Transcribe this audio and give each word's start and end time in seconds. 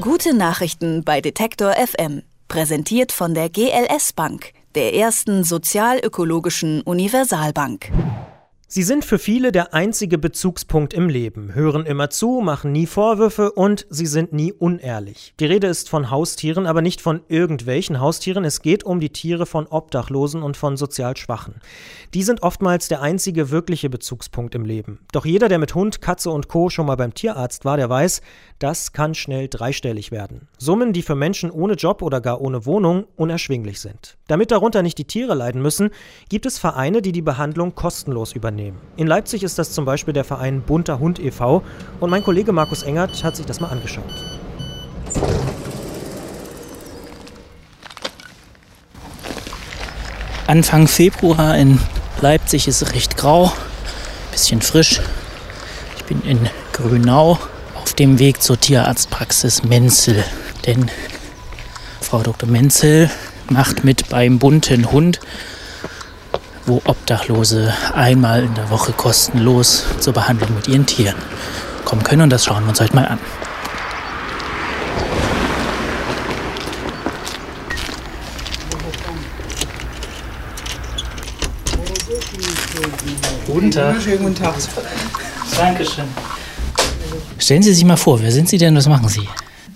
Gute 0.00 0.32
Nachrichten 0.32 1.04
bei 1.04 1.20
Detektor 1.20 1.74
FM. 1.74 2.22
Präsentiert 2.48 3.12
von 3.12 3.34
der 3.34 3.50
GLS 3.50 4.14
Bank, 4.14 4.54
der 4.74 4.94
ersten 4.94 5.44
sozialökologischen 5.44 6.80
Universalbank. 6.80 7.92
Sie 8.72 8.84
sind 8.84 9.04
für 9.04 9.18
viele 9.18 9.50
der 9.50 9.74
einzige 9.74 10.16
Bezugspunkt 10.16 10.94
im 10.94 11.08
Leben, 11.08 11.56
hören 11.56 11.86
immer 11.86 12.08
zu, 12.08 12.40
machen 12.40 12.70
nie 12.70 12.86
Vorwürfe 12.86 13.50
und 13.50 13.84
sie 13.90 14.06
sind 14.06 14.32
nie 14.32 14.52
unehrlich. 14.52 15.34
Die 15.40 15.46
Rede 15.46 15.66
ist 15.66 15.88
von 15.88 16.12
Haustieren, 16.12 16.68
aber 16.68 16.80
nicht 16.80 17.00
von 17.00 17.22
irgendwelchen 17.26 17.98
Haustieren. 17.98 18.44
Es 18.44 18.62
geht 18.62 18.84
um 18.84 19.00
die 19.00 19.10
Tiere 19.10 19.44
von 19.44 19.66
Obdachlosen 19.66 20.44
und 20.44 20.56
von 20.56 20.76
sozial 20.76 21.16
Schwachen. 21.16 21.56
Die 22.14 22.22
sind 22.22 22.44
oftmals 22.44 22.86
der 22.86 23.02
einzige 23.02 23.50
wirkliche 23.50 23.90
Bezugspunkt 23.90 24.54
im 24.54 24.64
Leben. 24.64 25.00
Doch 25.10 25.24
jeder, 25.26 25.48
der 25.48 25.58
mit 25.58 25.74
Hund, 25.74 26.00
Katze 26.00 26.30
und 26.30 26.46
Co. 26.46 26.70
schon 26.70 26.86
mal 26.86 26.94
beim 26.94 27.12
Tierarzt 27.12 27.64
war, 27.64 27.76
der 27.76 27.90
weiß, 27.90 28.20
das 28.60 28.92
kann 28.92 29.16
schnell 29.16 29.48
dreistellig 29.48 30.12
werden. 30.12 30.46
Summen, 30.58 30.92
die 30.92 31.02
für 31.02 31.16
Menschen 31.16 31.50
ohne 31.50 31.74
Job 31.74 32.02
oder 32.02 32.20
gar 32.20 32.40
ohne 32.40 32.66
Wohnung 32.66 33.06
unerschwinglich 33.16 33.80
sind. 33.80 34.16
Damit 34.28 34.52
darunter 34.52 34.82
nicht 34.82 34.98
die 34.98 35.06
Tiere 35.06 35.34
leiden 35.34 35.60
müssen, 35.60 35.90
gibt 36.28 36.46
es 36.46 36.60
Vereine, 36.60 37.02
die 37.02 37.10
die 37.10 37.20
Behandlung 37.20 37.74
kostenlos 37.74 38.32
übernehmen. 38.32 38.59
In 38.96 39.06
Leipzig 39.06 39.42
ist 39.42 39.58
das 39.58 39.72
zum 39.72 39.84
Beispiel 39.84 40.14
der 40.14 40.24
Verein 40.24 40.62
Bunter 40.62 40.98
Hund 40.98 41.18
e.V. 41.18 41.62
und 42.00 42.10
mein 42.10 42.22
Kollege 42.22 42.52
Markus 42.52 42.82
Engert 42.82 43.22
hat 43.24 43.36
sich 43.36 43.46
das 43.46 43.60
mal 43.60 43.68
angeschaut. 43.68 44.04
Anfang 50.46 50.88
Februar 50.88 51.56
in 51.56 51.78
Leipzig 52.20 52.66
ist 52.66 52.82
es 52.82 52.92
recht 52.92 53.16
grau, 53.16 53.52
bisschen 54.32 54.60
frisch. 54.62 55.00
Ich 55.96 56.04
bin 56.04 56.22
in 56.22 56.50
Grünau 56.72 57.38
auf 57.80 57.94
dem 57.94 58.18
Weg 58.18 58.42
zur 58.42 58.58
Tierarztpraxis 58.58 59.62
Menzel. 59.62 60.24
Denn 60.66 60.90
Frau 62.00 62.20
Dr. 62.22 62.48
Menzel 62.48 63.08
macht 63.48 63.84
mit 63.84 64.08
beim 64.08 64.40
bunten 64.40 64.90
Hund, 64.90 65.20
wo 66.70 66.80
Obdachlose 66.84 67.74
einmal 67.94 68.44
in 68.44 68.54
der 68.54 68.70
Woche 68.70 68.92
kostenlos 68.92 69.84
zur 69.98 70.12
Behandlung 70.12 70.54
mit 70.54 70.68
ihren 70.68 70.86
Tieren 70.86 71.16
kommen 71.84 72.04
können. 72.04 72.22
Und 72.22 72.30
das 72.30 72.44
schauen 72.44 72.62
wir 72.62 72.68
uns 72.68 72.80
heute 72.80 72.94
mal 72.94 73.06
an. 73.06 73.18
Guten 83.46 83.70
Tag. 83.72 83.96
Guten 84.04 84.34
Tag. 84.36 84.54
Dankeschön. 85.56 86.04
Stellen 87.38 87.62
Sie 87.64 87.74
sich 87.74 87.84
mal 87.84 87.96
vor, 87.96 88.22
wer 88.22 88.30
sind 88.30 88.48
Sie 88.48 88.58
denn, 88.58 88.76
was 88.76 88.86
machen 88.86 89.08
Sie? 89.08 89.28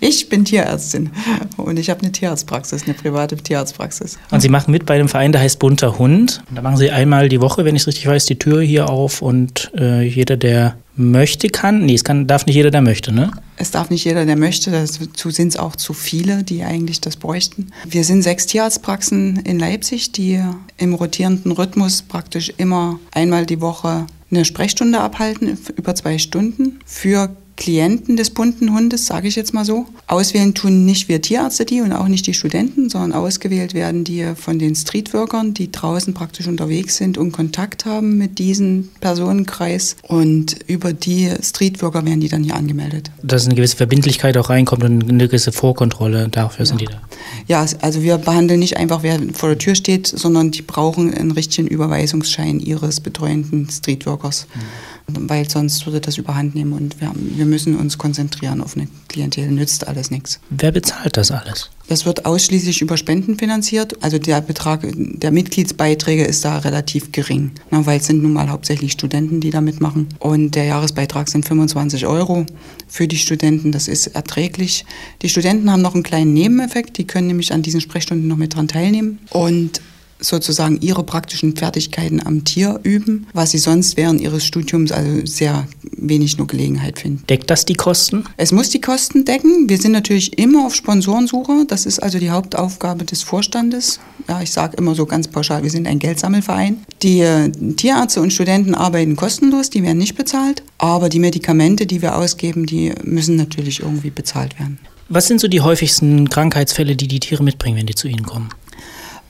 Ich 0.06 0.28
bin 0.28 0.44
Tierärztin 0.44 1.08
und 1.56 1.78
ich 1.78 1.88
habe 1.88 2.02
eine 2.02 2.12
Tierarztpraxis, 2.12 2.82
eine 2.82 2.92
private 2.92 3.38
Tierarztpraxis. 3.38 4.18
Und 4.30 4.40
Sie 4.40 4.50
machen 4.50 4.70
mit 4.70 4.84
bei 4.84 4.96
einem 4.96 5.08
Verein, 5.08 5.32
der 5.32 5.40
heißt 5.40 5.58
Bunter 5.58 5.98
Hund. 5.98 6.42
Da 6.54 6.60
machen 6.60 6.76
Sie 6.76 6.90
einmal 6.90 7.30
die 7.30 7.40
Woche, 7.40 7.64
wenn 7.64 7.74
ich 7.74 7.82
es 7.82 7.86
richtig 7.88 8.06
weiß, 8.06 8.26
die 8.26 8.38
Tür 8.38 8.60
hier 8.60 8.90
auf 8.90 9.22
und 9.22 9.72
äh, 9.74 10.02
jeder, 10.02 10.36
der 10.36 10.76
möchte, 10.94 11.48
kann. 11.48 11.86
Nee, 11.86 11.94
es 11.94 12.04
kann, 12.04 12.26
darf 12.26 12.44
nicht 12.44 12.54
jeder, 12.54 12.70
der 12.70 12.82
möchte, 12.82 13.12
ne? 13.12 13.30
Es 13.56 13.70
darf 13.70 13.88
nicht 13.88 14.04
jeder, 14.04 14.26
der 14.26 14.36
möchte. 14.36 14.70
Dazu 14.70 15.30
sind 15.30 15.48
es 15.48 15.56
auch 15.56 15.74
zu 15.74 15.94
viele, 15.94 16.44
die 16.44 16.64
eigentlich 16.64 17.00
das 17.00 17.16
bräuchten. 17.16 17.72
Wir 17.88 18.04
sind 18.04 18.20
sechs 18.20 18.44
Tierarztpraxen 18.44 19.36
in 19.36 19.58
Leipzig, 19.58 20.12
die 20.12 20.38
im 20.76 20.92
rotierenden 20.92 21.50
Rhythmus 21.50 22.02
praktisch 22.02 22.52
immer 22.58 23.00
einmal 23.12 23.46
die 23.46 23.62
Woche 23.62 24.06
eine 24.30 24.44
Sprechstunde 24.44 25.00
abhalten, 25.00 25.56
über 25.76 25.94
zwei 25.94 26.18
Stunden, 26.18 26.80
für 26.84 27.34
Klienten 27.56 28.16
des 28.16 28.30
bunten 28.30 28.74
Hundes, 28.74 29.06
sage 29.06 29.28
ich 29.28 29.36
jetzt 29.36 29.54
mal 29.54 29.64
so. 29.64 29.86
Auswählen 30.06 30.54
tun 30.54 30.84
nicht 30.84 31.08
wir 31.08 31.22
Tierärzte 31.22 31.64
die 31.64 31.80
und 31.80 31.92
auch 31.92 32.08
nicht 32.08 32.26
die 32.26 32.34
Studenten, 32.34 32.90
sondern 32.90 33.12
ausgewählt 33.12 33.74
werden 33.74 34.04
die 34.04 34.32
von 34.34 34.58
den 34.58 34.74
Streetworkern, 34.74 35.54
die 35.54 35.70
draußen 35.70 36.14
praktisch 36.14 36.48
unterwegs 36.48 36.96
sind 36.96 37.16
und 37.16 37.32
Kontakt 37.32 37.84
haben 37.84 38.18
mit 38.18 38.38
diesem 38.38 38.88
Personenkreis. 39.00 39.96
Und 40.02 40.56
über 40.66 40.92
die 40.92 41.30
Streetworker 41.40 42.04
werden 42.04 42.20
die 42.20 42.28
dann 42.28 42.42
hier 42.42 42.56
angemeldet. 42.56 43.10
Dass 43.22 43.46
eine 43.46 43.54
gewisse 43.54 43.76
Verbindlichkeit 43.76 44.36
auch 44.36 44.50
reinkommt 44.50 44.84
und 44.84 45.08
eine 45.08 45.28
gewisse 45.28 45.52
Vorkontrolle, 45.52 46.28
dafür 46.28 46.64
ja. 46.64 46.66
sind 46.66 46.80
die 46.80 46.86
da. 46.86 47.00
Ja, 47.46 47.64
also 47.80 48.02
wir 48.02 48.18
behandeln 48.18 48.60
nicht 48.60 48.76
einfach, 48.76 49.02
wer 49.02 49.20
vor 49.32 49.48
der 49.50 49.58
Tür 49.58 49.74
steht, 49.74 50.06
sondern 50.06 50.50
die 50.50 50.62
brauchen 50.62 51.14
einen 51.14 51.30
richtigen 51.30 51.68
Überweisungsschein 51.68 52.58
ihres 52.60 53.00
betreuenden 53.00 53.68
Streetworkers. 53.70 54.46
Mhm 54.54 54.60
weil 55.06 55.48
sonst 55.48 55.84
würde 55.86 56.00
das 56.00 56.16
überhand 56.16 56.54
nehmen 56.54 56.72
und 56.72 57.00
wir, 57.00 57.12
wir 57.14 57.44
müssen 57.44 57.76
uns 57.76 57.98
konzentrieren 57.98 58.60
auf 58.60 58.76
eine 58.76 58.88
Klientel, 59.08 59.50
nützt 59.50 59.86
alles 59.86 60.10
nichts. 60.10 60.40
Wer 60.50 60.72
bezahlt 60.72 61.16
das 61.16 61.30
alles? 61.30 61.70
Das 61.86 62.06
wird 62.06 62.24
ausschließlich 62.24 62.80
über 62.80 62.96
Spenden 62.96 63.36
finanziert. 63.38 64.02
Also 64.02 64.18
der 64.18 64.40
Betrag 64.40 64.80
der 64.94 65.30
Mitgliedsbeiträge 65.30 66.24
ist 66.24 66.44
da 66.44 66.58
relativ 66.58 67.12
gering, 67.12 67.50
ne, 67.70 67.84
weil 67.84 68.00
es 68.00 68.06
sind 68.06 68.22
nun 68.22 68.32
mal 68.32 68.48
hauptsächlich 68.48 68.92
Studenten, 68.92 69.40
die 69.40 69.50
da 69.50 69.60
mitmachen. 69.60 70.08
Und 70.18 70.54
der 70.54 70.64
Jahresbeitrag 70.64 71.28
sind 71.28 71.44
25 71.44 72.06
Euro 72.06 72.46
für 72.88 73.06
die 73.06 73.18
Studenten. 73.18 73.70
Das 73.70 73.88
ist 73.88 74.06
erträglich. 74.06 74.86
Die 75.20 75.28
Studenten 75.28 75.70
haben 75.70 75.82
noch 75.82 75.94
einen 75.94 76.02
kleinen 76.02 76.32
Nebeneffekt. 76.32 76.96
Die 76.96 77.06
können 77.06 77.26
nämlich 77.26 77.52
an 77.52 77.60
diesen 77.60 77.82
Sprechstunden 77.82 78.28
noch 78.28 78.38
mit 78.38 78.54
dran 78.54 78.68
teilnehmen. 78.68 79.18
Und 79.30 79.82
sozusagen 80.24 80.80
ihre 80.80 81.04
praktischen 81.04 81.56
Fertigkeiten 81.56 82.24
am 82.24 82.44
Tier 82.44 82.80
üben, 82.82 83.26
was 83.32 83.50
sie 83.50 83.58
sonst 83.58 83.96
während 83.96 84.20
ihres 84.20 84.44
Studiums 84.44 84.92
also 84.92 85.26
sehr 85.26 85.66
wenig 85.96 86.38
nur 86.38 86.46
Gelegenheit 86.46 86.98
finden. 86.98 87.24
Deckt 87.28 87.50
das 87.50 87.64
die 87.64 87.74
Kosten? 87.74 88.24
Es 88.36 88.52
muss 88.52 88.70
die 88.70 88.80
Kosten 88.80 89.24
decken. 89.24 89.68
Wir 89.68 89.78
sind 89.78 89.92
natürlich 89.92 90.38
immer 90.38 90.66
auf 90.66 90.74
Sponsorensuche. 90.74 91.64
Das 91.66 91.86
ist 91.86 92.02
also 92.02 92.18
die 92.18 92.30
Hauptaufgabe 92.30 93.04
des 93.04 93.22
Vorstandes. 93.22 94.00
Ja, 94.28 94.40
ich 94.42 94.50
sage 94.50 94.76
immer 94.76 94.94
so 94.94 95.06
ganz 95.06 95.28
pauschal, 95.28 95.62
wir 95.62 95.70
sind 95.70 95.86
ein 95.86 95.98
Geldsammelverein. 95.98 96.78
Die 97.02 97.20
äh, 97.20 97.50
Tierärzte 97.50 98.20
und 98.20 98.32
Studenten 98.32 98.74
arbeiten 98.74 99.16
kostenlos, 99.16 99.70
die 99.70 99.82
werden 99.82 99.98
nicht 99.98 100.16
bezahlt. 100.16 100.62
Aber 100.78 101.08
die 101.08 101.18
Medikamente, 101.18 101.86
die 101.86 102.02
wir 102.02 102.16
ausgeben, 102.16 102.66
die 102.66 102.92
müssen 103.02 103.36
natürlich 103.36 103.80
irgendwie 103.80 104.10
bezahlt 104.10 104.58
werden. 104.58 104.78
Was 105.08 105.26
sind 105.26 105.40
so 105.40 105.48
die 105.48 105.60
häufigsten 105.60 106.30
Krankheitsfälle, 106.30 106.96
die 106.96 107.08
die 107.08 107.20
Tiere 107.20 107.42
mitbringen, 107.42 107.76
wenn 107.76 107.86
die 107.86 107.94
zu 107.94 108.08
Ihnen 108.08 108.24
kommen? 108.24 108.48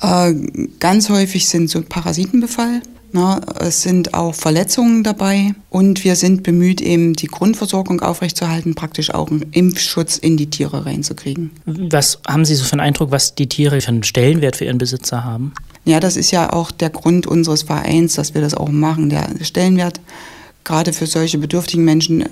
Äh, 0.01 0.35
ganz 0.81 1.09
häufig 1.09 1.49
sind 1.49 1.71
so 1.71 1.83
Parasitenbefall. 1.83 2.83
Na, 3.17 3.41
es 3.61 3.83
sind 3.83 4.13
auch 4.13 4.35
Verletzungen 4.35 5.05
dabei 5.05 5.55
und 5.71 6.03
wir 6.03 6.17
sind 6.17 6.43
bemüht, 6.43 6.81
eben 6.81 7.13
die 7.13 7.29
Grundversorgung 7.29 8.01
aufrechtzuerhalten, 8.01 8.75
praktisch 8.75 9.15
auch 9.15 9.31
einen 9.31 9.47
Impfschutz 9.53 10.19
in 10.19 10.37
die 10.37 10.51
Tiere 10.51 10.85
reinzukriegen. 10.85 11.53
Was 11.65 12.19
haben 12.27 12.45
Sie 12.45 12.57
so 12.57 12.65
für 12.65 12.73
einen 12.73 12.81
Eindruck, 12.81 13.13
was 13.13 13.37
die 13.37 13.49
Tiere 13.49 13.81
für 13.81 13.91
einen 13.91 14.03
Stellenwert 14.03 14.57
für 14.57 14.65
ihren 14.65 14.79
Besitzer 14.79 15.23
haben? 15.23 15.53
Ja, 15.85 16.01
das 16.01 16.17
ist 16.17 16.33
ja 16.33 16.53
auch 16.53 16.73
der 16.73 16.91
Grund 16.91 17.29
unseres 17.29 17.63
Vereins, 17.63 18.15
dass 18.15 18.35
wir 18.35 18.41
das 18.41 18.55
auch 18.55 18.71
machen. 18.71 19.11
Der 19.11 19.29
Stellenwert 19.43 20.01
gerade 20.65 20.93
für 20.93 21.07
solche 21.07 21.39
bedürftigen 21.39 21.85
Menschen 21.85 22.25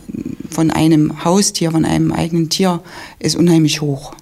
von 0.51 0.73
einem 0.73 1.25
Haustier, 1.25 1.71
von 1.71 1.85
einem 1.85 2.11
eigenen 2.11 2.49
Tier, 2.49 2.81
ist 3.21 3.37
unheimlich 3.37 3.83
hoch 3.83 4.15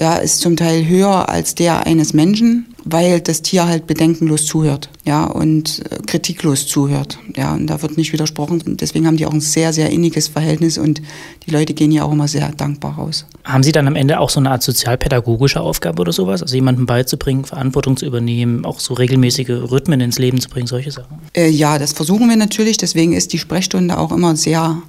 ja, 0.00 0.16
ist 0.16 0.40
zum 0.40 0.56
Teil 0.56 0.88
höher 0.88 1.28
als 1.28 1.54
der 1.54 1.86
eines 1.86 2.14
Menschen, 2.14 2.74
weil 2.84 3.20
das 3.20 3.42
Tier 3.42 3.66
halt 3.66 3.86
bedenkenlos 3.86 4.46
zuhört, 4.46 4.88
ja, 5.04 5.26
und 5.26 5.82
äh, 5.90 5.98
kritiklos 6.06 6.66
zuhört, 6.66 7.18
ja, 7.36 7.52
und 7.52 7.66
da 7.66 7.82
wird 7.82 7.98
nicht 7.98 8.10
widersprochen. 8.14 8.78
Deswegen 8.78 9.06
haben 9.06 9.18
die 9.18 9.26
auch 9.26 9.32
ein 9.34 9.42
sehr, 9.42 9.74
sehr 9.74 9.90
inniges 9.90 10.28
Verhältnis 10.28 10.78
und 10.78 11.02
die 11.46 11.50
Leute 11.50 11.74
gehen 11.74 11.92
ja 11.92 12.04
auch 12.04 12.12
immer 12.12 12.28
sehr 12.28 12.50
dankbar 12.52 12.94
raus. 12.94 13.26
Haben 13.44 13.62
Sie 13.62 13.72
dann 13.72 13.86
am 13.86 13.94
Ende 13.94 14.20
auch 14.20 14.30
so 14.30 14.40
eine 14.40 14.50
Art 14.50 14.62
sozialpädagogische 14.62 15.60
Aufgabe 15.60 16.00
oder 16.00 16.12
sowas? 16.12 16.40
Also 16.40 16.54
jemandem 16.54 16.86
beizubringen, 16.86 17.44
Verantwortung 17.44 17.98
zu 17.98 18.06
übernehmen, 18.06 18.64
auch 18.64 18.80
so 18.80 18.94
regelmäßige 18.94 19.50
Rhythmen 19.50 20.00
ins 20.00 20.18
Leben 20.18 20.40
zu 20.40 20.48
bringen, 20.48 20.66
solche 20.66 20.92
Sachen? 20.92 21.18
Äh, 21.36 21.50
ja, 21.50 21.78
das 21.78 21.92
versuchen 21.92 22.26
wir 22.30 22.36
natürlich. 22.36 22.78
Deswegen 22.78 23.12
ist 23.12 23.34
die 23.34 23.38
Sprechstunde 23.38 23.98
auch 23.98 24.12
immer 24.12 24.34
sehr 24.34 24.80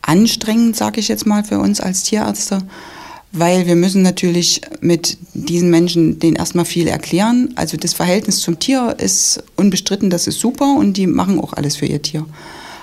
anstrengend, 0.00 0.74
sage 0.74 1.00
ich 1.00 1.08
jetzt 1.08 1.26
mal, 1.26 1.44
für 1.44 1.58
uns 1.58 1.82
als 1.82 2.04
Tierärzte 2.04 2.62
weil 3.34 3.66
wir 3.66 3.74
müssen 3.74 4.02
natürlich 4.02 4.60
mit 4.80 5.18
diesen 5.34 5.68
Menschen 5.68 6.20
denen 6.20 6.36
erstmal 6.36 6.64
viel 6.64 6.86
erklären. 6.86 7.52
Also 7.56 7.76
das 7.76 7.92
Verhältnis 7.92 8.38
zum 8.38 8.60
Tier 8.60 8.94
ist 8.98 9.42
unbestritten, 9.56 10.08
das 10.08 10.28
ist 10.28 10.38
super 10.38 10.76
und 10.78 10.96
die 10.96 11.08
machen 11.08 11.40
auch 11.40 11.52
alles 11.52 11.76
für 11.76 11.86
ihr 11.86 12.00
Tier. 12.00 12.24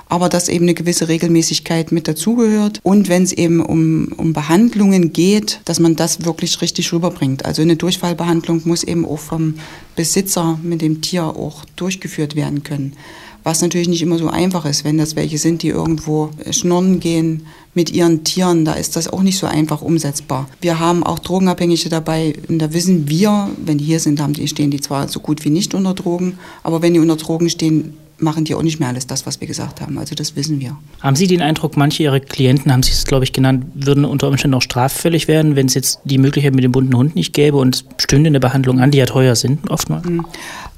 Aber 0.10 0.28
dass 0.28 0.50
eben 0.50 0.66
eine 0.66 0.74
gewisse 0.74 1.08
Regelmäßigkeit 1.08 1.94
mit 1.94 2.06
dazugehört 2.10 2.82
und 2.84 3.08
wenn 3.08 3.24
es 3.24 3.32
eben 3.32 3.62
um, 3.62 4.12
um 4.18 4.34
Behandlungen 4.34 5.14
geht, 5.14 5.62
dass 5.64 5.80
man 5.80 5.96
das 5.96 6.26
wirklich 6.26 6.62
richtig 6.62 6.92
rüberbringt. 6.92 7.46
Also 7.46 7.62
eine 7.62 7.78
Durchfallbehandlung 7.78 8.64
muss 8.66 8.84
eben 8.84 9.06
auch 9.06 9.20
vom 9.20 9.56
Besitzer 9.96 10.60
mit 10.62 10.82
dem 10.82 11.02
Tier 11.02 11.24
auch 11.24 11.64
durchgeführt 11.78 12.36
werden 12.36 12.64
können 12.64 12.98
was 13.44 13.62
natürlich 13.62 13.88
nicht 13.88 14.02
immer 14.02 14.18
so 14.18 14.28
einfach 14.30 14.66
ist, 14.66 14.84
wenn 14.84 14.98
das 14.98 15.16
welche 15.16 15.38
sind, 15.38 15.64
die 15.64 15.70
irgendwo 15.70 16.30
schnorren 16.52 17.00
gehen 17.00 17.46
mit 17.74 17.92
ihren 17.92 18.24
Tieren, 18.24 18.66
da 18.66 18.74
ist 18.74 18.96
das 18.96 19.08
auch 19.08 19.24
nicht 19.24 19.38
so 19.38 19.48
einfach 19.48 19.82
umsetzbar. 19.82 20.48
Wir 20.60 20.80
haben 20.80 21.04
auch 21.04 21.20
Drogenabhängige 21.20 21.90
dabei 21.90 22.36
und 22.50 22.60
da 22.60 22.74
wissen 22.74 23.08
wir, 23.08 23.50
wenn 23.64 23.78
die 23.78 23.86
hier 23.86 24.00
sind, 24.00 24.20
haben 24.20 24.34
die, 24.34 24.48
stehen 24.48 24.72
die 24.72 24.82
zwar 24.82 25.08
so 25.08 25.20
gut 25.20 25.46
wie 25.46 25.50
nicht 25.50 25.74
unter 25.74 25.94
Drogen, 25.94 26.38
aber 26.64 26.82
wenn 26.82 26.94
die 26.94 27.00
unter 27.00 27.16
Drogen 27.16 27.50
stehen, 27.50 27.94
machen 28.22 28.46
die 28.46 28.56
auch 28.56 28.62
nicht 28.62 28.80
mehr 28.80 28.90
alles 28.90 29.08
das, 29.08 29.26
was 29.26 29.42
wir 29.42 29.48
gesagt 29.48 29.82
haben. 29.82 29.98
Also 29.98 30.16
das 30.16 30.36
wissen 30.36 30.60
wir. 30.60 30.78
Haben 31.02 31.16
Sie 31.16 31.28
den 31.28 31.42
Eindruck, 31.42 31.76
manche 31.76 32.04
Ihrer 32.04 32.20
Klienten, 32.20 32.72
haben 32.72 32.84
Sie 32.84 32.92
es, 32.92 33.06
glaube 33.06 33.24
ich, 33.24 33.34
genannt, 33.34 33.66
würden 33.74 34.06
unter 34.06 34.28
Umständen 34.28 34.56
auch 34.56 34.62
straffällig 34.62 35.28
werden, 35.28 35.56
wenn 35.56 35.66
es 35.66 35.74
jetzt 35.74 36.00
die 36.04 36.18
Möglichkeit 36.18 36.54
mit 36.54 36.64
dem 36.64 36.72
bunten 36.72 36.96
Hund 36.96 37.16
nicht 37.16 37.34
gäbe 37.34 37.58
und 37.58 37.76
es 37.76 38.04
stünde 38.04 38.28
eine 38.28 38.40
Behandlung 38.40 38.80
an, 38.80 38.92
die 38.92 39.00
ja 39.00 39.06
teuer 39.06 39.36
sind, 39.36 39.70
oftmals? 39.70 40.06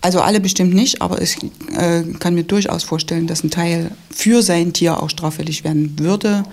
Also 0.03 0.19
alle 0.19 0.39
bestimmt 0.39 0.73
nicht, 0.73 1.01
aber 1.01 1.21
ich 1.21 1.38
äh, 1.75 2.03
kann 2.19 2.35
mir 2.35 2.44
durchaus 2.44 2.83
vorstellen, 2.83 3.25
dass 3.25 3.44
ein 3.44 3.50
Teil 3.50 3.89
für 4.11 4.44
sein 4.44 4.73
Tier 4.73 5.01
auch 5.01 5.09
straffällig 5.09 5.63
werden 5.63 5.97
würde 5.97 6.44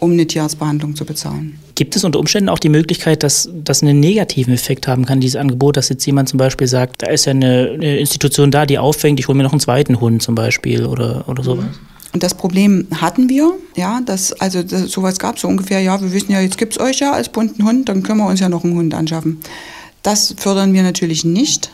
um 0.00 0.12
eine 0.12 0.26
Tierarztbehandlung 0.26 0.96
zu 0.96 1.04
bezahlen. 1.04 1.58
Gibt 1.74 1.94
es 1.94 2.04
unter 2.04 2.18
Umständen 2.18 2.48
auch 2.48 2.58
die 2.58 2.68
Möglichkeit, 2.68 3.22
dass 3.22 3.48
das 3.52 3.82
einen 3.82 4.00
negativen 4.00 4.52
Effekt 4.52 4.88
haben 4.88 5.04
kann, 5.04 5.20
dieses 5.20 5.36
Angebot, 5.36 5.76
dass 5.76 5.88
jetzt 5.88 6.04
jemand 6.04 6.28
zum 6.28 6.38
Beispiel 6.38 6.66
sagt, 6.66 7.02
da 7.02 7.08
ist 7.08 7.26
ja 7.26 7.32
eine, 7.32 7.72
eine 7.74 7.98
Institution 7.98 8.50
da, 8.50 8.66
die 8.66 8.78
auffängt, 8.78 9.20
ich 9.20 9.28
hole 9.28 9.36
mir 9.36 9.44
noch 9.44 9.52
einen 9.52 9.60
zweiten 9.60 10.00
Hund 10.00 10.22
zum 10.22 10.34
Beispiel 10.34 10.86
oder, 10.86 11.28
oder 11.28 11.42
sowas? 11.42 11.66
Und 12.12 12.22
das 12.22 12.34
Problem 12.34 12.86
hatten 12.96 13.28
wir, 13.28 13.52
ja, 13.76 14.00
dass, 14.04 14.32
also 14.40 14.62
das, 14.62 14.90
sowas 14.90 15.18
gab 15.18 15.38
so 15.38 15.46
ungefähr, 15.48 15.80
ja, 15.80 16.00
wir 16.00 16.12
wissen 16.12 16.32
ja, 16.32 16.40
jetzt 16.40 16.58
gibt 16.58 16.72
es 16.72 16.80
euch 16.80 16.98
ja 16.98 17.12
als 17.12 17.28
bunten 17.28 17.64
Hund, 17.64 17.88
dann 17.88 18.02
können 18.02 18.18
wir 18.18 18.26
uns 18.26 18.40
ja 18.40 18.48
noch 18.48 18.64
einen 18.64 18.74
Hund 18.74 18.94
anschaffen. 18.94 19.38
Das 20.02 20.34
fördern 20.38 20.72
wir 20.72 20.82
natürlich 20.82 21.24
nicht, 21.24 21.70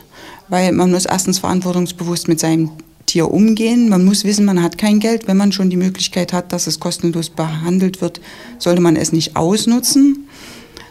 weil 0.49 0.71
man 0.71 0.91
muss 0.91 1.05
erstens 1.05 1.39
verantwortungsbewusst 1.39 2.27
mit 2.27 2.39
seinem 2.39 2.71
Tier 3.05 3.31
umgehen. 3.31 3.89
Man 3.89 4.05
muss 4.05 4.25
wissen, 4.25 4.45
man 4.45 4.61
hat 4.61 4.77
kein 4.77 4.99
Geld. 4.99 5.27
Wenn 5.27 5.37
man 5.37 5.51
schon 5.51 5.69
die 5.69 5.77
Möglichkeit 5.77 6.33
hat, 6.33 6.51
dass 6.51 6.67
es 6.67 6.79
kostenlos 6.79 7.29
behandelt 7.29 8.01
wird, 8.01 8.19
sollte 8.59 8.81
man 8.81 8.95
es 8.95 9.11
nicht 9.11 9.35
ausnutzen. 9.35 10.27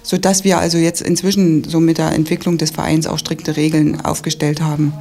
Sodass 0.03 0.44
wir 0.44 0.58
also 0.58 0.79
jetzt 0.79 1.03
inzwischen 1.03 1.64
so 1.64 1.81
mit 1.81 1.99
der 1.99 2.12
Entwicklung 2.12 2.58
des 2.58 2.70
Vereins 2.70 3.06
auch 3.06 3.19
strikte 3.19 3.56
Regeln 3.56 4.00
aufgestellt 4.00 4.61
haben. 4.61 4.93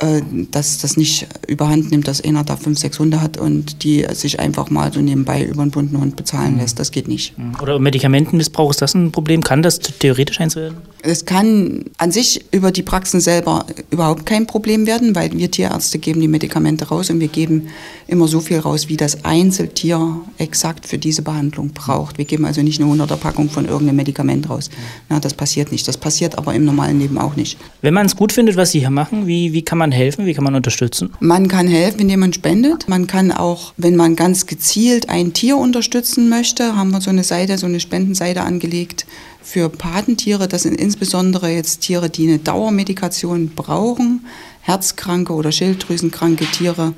Äh, 0.00 0.22
dass 0.52 0.78
das 0.78 0.96
nicht 0.96 1.26
überhand 1.48 1.90
nimmt, 1.90 2.06
dass 2.06 2.22
einer 2.22 2.44
da 2.44 2.56
fünf, 2.56 2.78
sechs 2.78 3.00
Hunde 3.00 3.20
hat 3.20 3.36
und 3.36 3.82
die 3.82 4.06
sich 4.12 4.38
einfach 4.38 4.70
mal 4.70 4.92
so 4.92 5.00
nebenbei 5.00 5.42
über 5.44 5.62
einen 5.62 5.72
bunten 5.72 6.00
Hund 6.00 6.14
bezahlen 6.14 6.54
mhm. 6.54 6.60
lässt. 6.60 6.78
Das 6.78 6.92
geht 6.92 7.08
nicht. 7.08 7.36
Mhm. 7.36 7.56
Oder 7.60 7.80
Medikamentenmissbrauch, 7.80 8.70
ist 8.70 8.80
das 8.80 8.94
ein 8.94 9.10
Problem? 9.10 9.42
Kann 9.42 9.60
das 9.62 9.80
theoretisch 9.80 10.40
eins 10.40 10.54
werden? 10.54 10.76
Es 11.02 11.24
kann 11.24 11.84
an 11.98 12.12
sich 12.12 12.44
über 12.52 12.70
die 12.70 12.82
Praxen 12.82 13.20
selber 13.20 13.66
überhaupt 13.90 14.26
kein 14.26 14.46
Problem 14.46 14.86
werden, 14.86 15.14
weil 15.14 15.32
wir 15.32 15.50
Tierärzte 15.50 15.98
geben 15.98 16.20
die 16.20 16.28
Medikamente 16.28 16.88
raus 16.88 17.10
und 17.10 17.20
wir 17.20 17.28
geben 17.28 17.68
immer 18.08 18.26
so 18.26 18.40
viel 18.40 18.58
raus, 18.58 18.88
wie 18.88 18.96
das 18.96 19.24
Einzeltier 19.24 20.20
exakt 20.38 20.86
für 20.86 20.98
diese 20.98 21.22
Behandlung 21.22 21.70
braucht. 21.70 22.18
Wir 22.18 22.24
geben 22.24 22.44
also 22.44 22.62
nicht 22.62 22.80
eine 22.80 22.90
100er 22.92 23.16
Packung 23.16 23.48
von 23.48 23.66
irgendeinem 23.66 23.96
Medikament 23.96 24.48
raus. 24.48 24.70
Na, 25.08 25.20
das 25.20 25.34
passiert 25.34 25.70
nicht. 25.70 25.86
Das 25.86 25.96
passiert 25.96 26.36
aber 26.38 26.54
im 26.54 26.64
normalen 26.64 26.98
Leben 26.98 27.18
auch 27.18 27.36
nicht. 27.36 27.58
Wenn 27.80 27.94
man 27.94 28.06
es 28.06 28.16
gut 28.16 28.32
findet, 28.32 28.56
was 28.56 28.72
Sie 28.72 28.80
hier 28.80 28.90
machen, 28.90 29.26
wie, 29.26 29.52
wie 29.52 29.62
kann 29.62 29.78
man 29.78 29.87
man 29.88 29.92
helfen? 29.92 30.26
Wie 30.26 30.34
kann 30.34 30.44
man 30.44 30.54
unterstützen? 30.54 31.10
Man 31.20 31.48
kann 31.48 31.66
helfen, 31.66 32.00
indem 32.00 32.20
man 32.20 32.32
spendet. 32.32 32.88
Man 32.88 33.06
kann 33.06 33.32
auch, 33.32 33.72
wenn 33.76 33.96
man 33.96 34.16
ganz 34.16 34.46
gezielt 34.46 35.08
ein 35.08 35.32
Tier 35.32 35.56
unterstützen 35.56 36.28
möchte, 36.28 36.76
haben 36.76 36.90
wir 36.90 37.00
so 37.00 37.10
eine 37.10 37.24
Seite, 37.24 37.56
so 37.56 37.66
eine 37.66 37.80
Spendenseite 37.80 38.42
angelegt 38.42 39.06
für 39.42 39.70
Patentiere. 39.70 40.46
Das 40.46 40.64
sind 40.64 40.78
insbesondere 40.78 41.50
jetzt 41.50 41.80
Tiere, 41.80 42.10
die 42.10 42.28
eine 42.28 42.38
Dauermedikation 42.38 43.48
brauchen, 43.56 44.26
herzkranke 44.60 45.32
oder 45.32 45.52
schilddrüsenkranke 45.52 46.44
Tiere. 46.46 46.92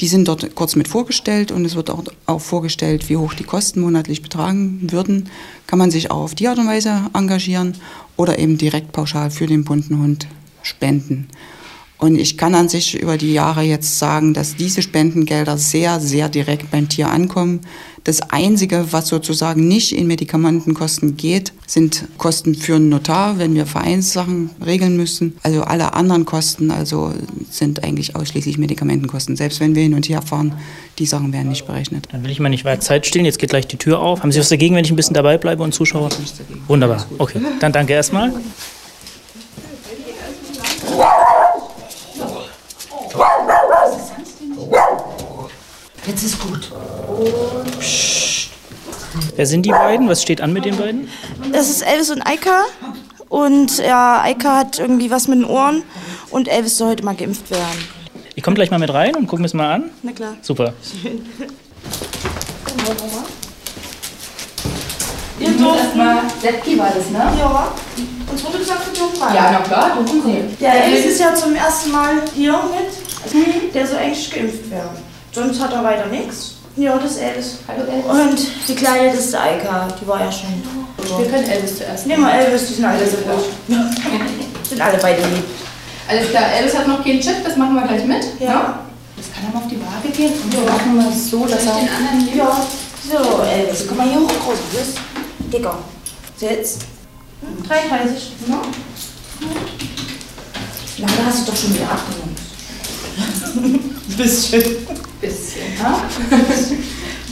Die 0.00 0.08
sind 0.08 0.28
dort 0.28 0.54
kurz 0.54 0.76
mit 0.76 0.88
vorgestellt 0.88 1.50
und 1.50 1.64
es 1.64 1.76
wird 1.76 1.88
auch, 1.88 2.04
auch 2.26 2.40
vorgestellt, 2.40 3.08
wie 3.08 3.16
hoch 3.16 3.32
die 3.32 3.44
Kosten 3.44 3.80
monatlich 3.80 4.20
betragen 4.20 4.80
würden. 4.90 5.30
Kann 5.66 5.78
man 5.78 5.90
sich 5.90 6.10
auch 6.10 6.24
auf 6.24 6.34
die 6.34 6.48
Art 6.48 6.58
und 6.58 6.66
Weise 6.66 7.10
engagieren 7.14 7.74
oder 8.16 8.38
eben 8.38 8.58
direkt 8.58 8.92
pauschal 8.92 9.30
für 9.30 9.46
den 9.46 9.64
bunten 9.64 9.98
Hund 9.98 10.26
spenden. 10.62 11.28
Und 11.98 12.18
ich 12.18 12.36
kann 12.36 12.54
an 12.54 12.68
sich 12.68 13.00
über 13.00 13.16
die 13.16 13.32
Jahre 13.32 13.62
jetzt 13.62 13.98
sagen, 13.98 14.34
dass 14.34 14.56
diese 14.56 14.82
Spendengelder 14.82 15.56
sehr, 15.56 16.00
sehr 16.00 16.28
direkt 16.28 16.70
beim 16.70 16.88
Tier 16.88 17.08
ankommen. 17.08 17.60
Das 18.02 18.20
Einzige, 18.20 18.88
was 18.90 19.08
sozusagen 19.08 19.66
nicht 19.66 19.96
in 19.96 20.06
Medikamentenkosten 20.06 21.16
geht, 21.16 21.54
sind 21.66 22.04
Kosten 22.18 22.54
für 22.54 22.74
einen 22.74 22.90
Notar, 22.90 23.38
wenn 23.38 23.54
wir 23.54 23.64
Vereinssachen 23.64 24.50
regeln 24.64 24.98
müssen. 24.98 25.38
Also 25.42 25.62
alle 25.62 25.94
anderen 25.94 26.26
Kosten 26.26 26.70
also 26.70 27.14
sind 27.50 27.82
eigentlich 27.82 28.14
ausschließlich 28.14 28.58
Medikamentenkosten. 28.58 29.36
Selbst 29.36 29.60
wenn 29.60 29.74
wir 29.74 29.82
hin 29.82 29.94
und 29.94 30.06
her 30.06 30.20
fahren, 30.20 30.54
die 30.98 31.06
Sachen 31.06 31.32
werden 31.32 31.48
nicht 31.48 31.66
berechnet. 31.66 32.08
Dann 32.12 32.22
will 32.24 32.30
ich 32.30 32.40
mal 32.40 32.50
nicht 32.50 32.66
weiter 32.66 32.82
Zeit 32.82 33.06
stehen. 33.06 33.24
Jetzt 33.24 33.38
geht 33.38 33.50
gleich 33.50 33.66
die 33.66 33.78
Tür 33.78 34.00
auf. 34.00 34.22
Haben 34.22 34.32
Sie 34.32 34.40
was 34.40 34.50
dagegen, 34.50 34.74
wenn 34.74 34.84
ich 34.84 34.90
ein 34.90 34.96
bisschen 34.96 35.14
dabei 35.14 35.38
bleibe 35.38 35.62
und 35.62 35.72
zuschaue? 35.72 36.10
Wunderbar. 36.66 37.06
Okay, 37.16 37.40
dann 37.60 37.72
danke 37.72 37.94
erstmal. 37.94 38.34
Jetzt 46.06 46.22
ist 46.22 46.38
gut. 46.38 46.70
Psst. 47.84 48.48
Wer 49.36 49.46
sind 49.46 49.66
die 49.66 49.70
beiden? 49.70 50.08
Was 50.08 50.22
steht 50.22 50.40
an 50.40 50.52
mit 50.52 50.64
den 50.64 50.76
beiden? 50.76 51.08
Das 51.52 51.68
ist 51.68 51.82
Elvis 51.82 52.10
und 52.10 52.22
Eika. 52.22 52.62
Und 53.28 53.78
ja, 53.78 54.22
Eika 54.22 54.58
hat 54.58 54.78
irgendwie 54.78 55.10
was 55.10 55.28
mit 55.28 55.38
den 55.38 55.44
Ohren. 55.44 55.82
Und 56.30 56.48
Elvis 56.48 56.78
soll 56.78 56.88
heute 56.88 57.04
mal 57.04 57.14
geimpft 57.14 57.50
werden. 57.50 57.88
Ich 58.34 58.42
komme 58.42 58.54
gleich 58.54 58.70
mal 58.70 58.80
mit 58.80 58.92
rein 58.92 59.14
und 59.14 59.26
gucken 59.26 59.42
mir 59.42 59.46
es 59.46 59.54
mal 59.54 59.72
an. 59.72 59.90
Na 60.02 60.12
klar. 60.12 60.34
Super. 60.42 60.72
Schön. 60.82 61.24
Wir 65.38 65.48
dürfen. 65.48 65.98
Mal, 65.98 66.22
Sepki 66.40 66.78
war 66.78 66.90
das, 66.94 67.10
ne? 67.10 67.32
Ja. 67.38 67.72
Uns 68.30 68.44
wurde 68.44 68.58
gesagt, 68.58 68.80
wir 68.86 68.98
dürfen 68.98 69.22
rein. 69.22 69.34
Ja, 69.34 69.50
na 69.52 69.60
klar, 69.60 69.96
dürfen 69.96 70.22
Sie. 70.24 70.64
Ja, 70.64 70.72
Elvis 70.72 71.12
ist 71.12 71.20
ja 71.20 71.34
zum 71.34 71.54
ersten 71.54 71.92
Mal 71.92 72.14
hier 72.34 72.52
mit. 72.52 73.74
Der 73.74 73.86
soll 73.86 73.98
eigentlich 73.98 74.30
geimpft 74.30 74.70
werden. 74.70 74.90
Sonst 75.32 75.60
hat 75.60 75.72
er 75.72 75.84
weiter 75.84 76.06
nichts. 76.06 76.56
Ja, 76.76 76.98
das 76.98 77.12
ist 77.12 77.18
Elvis. 77.18 77.58
Hallo 77.68 77.84
Elvis. 77.84 78.04
Und 78.04 78.68
die 78.68 78.74
Kleine, 78.74 79.12
das 79.12 79.26
ist 79.26 79.34
Eika. 79.36 79.88
Die 80.00 80.06
war 80.08 80.20
ja 80.20 80.32
schon. 80.32 80.62
Wir 81.18 81.26
können 81.30 81.48
Elvis 81.48 81.78
zuerst 81.78 82.06
nehmen. 82.06 82.22
Nehmen 82.22 82.32
wir 82.34 82.46
Elvis, 82.46 82.66
die 82.66 82.74
sind 82.74 82.84
alle 82.84 83.08
so 83.08 83.16
gut. 83.18 83.44
sind 84.68 84.80
alle 84.80 84.98
beide 84.98 85.22
lieb. 85.22 85.44
Alles 86.08 86.30
klar, 86.30 86.52
Elvis 86.52 86.76
hat 86.76 86.88
noch 86.88 87.04
keinen 87.04 87.20
Chip, 87.20 87.44
das 87.44 87.56
machen 87.56 87.74
wir 87.74 87.82
gleich 87.86 88.04
mit. 88.04 88.24
Ja. 88.40 88.46
ja. 88.46 88.80
Das 89.16 89.32
kann 89.32 89.44
er 89.46 89.54
mal 89.54 89.64
auf 89.64 89.68
die 89.70 89.80
Waage 89.80 90.08
gehen. 90.14 90.32
Und 90.32 90.52
wir 90.52 90.60
machen 90.62 90.96
mal 90.96 91.12
so, 91.12 91.46
dass 91.46 91.64
er 91.64 91.74
den 91.74 91.88
anderen 91.88 92.20
hier. 92.26 92.36
Ja. 92.36 92.66
So, 93.08 93.42
Elvis, 93.42 93.86
komm 93.86 93.98
mal 93.98 94.08
hier 94.08 94.20
hoch, 94.20 94.28
groß. 94.44 94.58
Bist. 94.72 94.98
Dicker. 95.52 95.78
Sitz. 96.36 96.78
33. 97.68 98.32
Ja. 98.48 98.62
Na, 100.98 101.06
da 101.06 101.26
hast 101.26 101.46
du 101.46 101.52
doch 101.52 101.58
schon 101.58 101.74
wieder 101.74 101.88
abgenommen. 101.90 102.34
Bisschen. 104.16 104.64
Bisschen, 105.24 105.62
ja? 105.78 106.04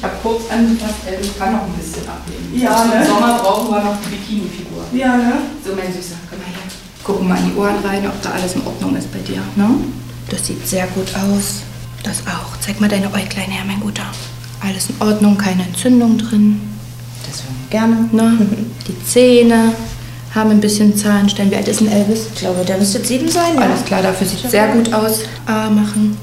Ich 0.03 0.09
habe 0.09 0.17
kurz 0.21 0.51
angepasst, 0.51 0.95
ich 1.21 1.39
kann 1.39 1.53
noch 1.53 1.63
ein 1.63 1.73
bisschen 1.75 2.03
abnehmen. 2.09 2.61
Ja, 2.61 2.85
ne? 2.87 3.03
Im 3.03 3.07
Sommer 3.07 3.39
brauchen 3.39 3.71
wir 3.71 3.85
noch 3.85 3.97
die 4.03 4.17
Bikini-Figur. 4.17 4.83
Ja, 4.93 5.17
ne? 5.17 5.35
So, 5.65 5.77
mein 5.77 5.93
Süßer, 5.93 6.17
komm 6.29 6.41
mal 6.41 6.47
her. 6.47 6.57
Gucken 7.05 7.29
mal 7.29 7.39
in 7.39 7.53
die 7.53 7.57
Ohren 7.57 7.77
rein, 7.85 8.05
ob 8.05 8.21
da 8.21 8.31
alles 8.33 8.57
in 8.57 8.67
Ordnung 8.67 8.97
ist 8.97 9.13
bei 9.13 9.21
dir, 9.21 9.41
ne? 9.55 9.69
Das 10.29 10.45
sieht 10.45 10.67
sehr 10.67 10.89
gut 10.89 11.07
aus. 11.15 11.61
Das 12.03 12.19
auch. 12.27 12.59
Zeig 12.61 12.81
mal 12.81 12.89
deine 12.89 13.07
Äuglein 13.13 13.49
her, 13.49 13.63
mein 13.65 13.79
Guter. 13.79 14.03
Alles 14.61 14.89
in 14.89 14.97
Ordnung, 15.01 15.39
keine 15.39 15.63
Entzündung 15.63 16.19
drin. 16.19 16.61
Das 17.31 17.45
hören 17.45 17.57
wir 17.61 17.71
gerne, 17.71 18.09
ne? 18.11 18.47
Die 18.89 19.05
Zähne 19.05 19.73
haben 20.35 20.51
ein 20.51 20.61
bisschen 20.61 20.97
Zahnstein. 20.97 21.49
Wie 21.53 21.57
alt 21.57 21.69
ist 21.69 21.81
ein 21.81 21.93
Elvis? 21.93 22.27
Ich 22.35 22.41
glaube, 22.41 22.65
der 22.65 22.79
müsste 22.79 22.99
jetzt 22.99 23.07
sieben 23.07 23.29
sein, 23.29 23.55
ja. 23.55 23.61
Alles 23.61 23.85
klar, 23.85 24.03
dafür 24.03 24.27
sieht 24.27 24.45
es 24.45 24.51
sehr 24.51 24.67
gut 24.69 24.93
aus. 24.93 25.21
A 25.47 25.71
machen. 25.71 26.17